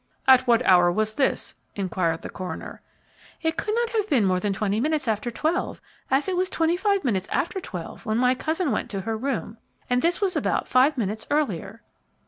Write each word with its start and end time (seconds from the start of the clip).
"At 0.27 0.47
what 0.47 0.65
hour 0.65 0.91
was 0.91 1.13
this?" 1.13 1.53
inquired 1.75 2.23
the 2.23 2.29
coroner. 2.31 2.81
"It 3.43 3.55
could 3.55 3.75
not 3.75 3.91
have 3.91 4.09
been 4.09 4.25
more 4.25 4.39
than 4.39 4.51
twenty 4.51 4.79
minutes 4.79 5.07
after 5.07 5.29
twelve, 5.29 5.79
as 6.09 6.27
it 6.27 6.35
was 6.35 6.49
twenty 6.49 6.75
five 6.75 7.03
minutes 7.03 7.27
after 7.31 7.59
twelve 7.59 8.03
when 8.03 8.17
my 8.17 8.33
cousin 8.33 8.71
went 8.71 8.89
to 8.89 9.01
her 9.01 9.15
room, 9.15 9.59
and 9.91 10.01
this 10.01 10.19
was 10.19 10.35
about 10.35 10.67
five 10.67 10.97
minutes 10.97 11.27
earlier." 11.29 11.83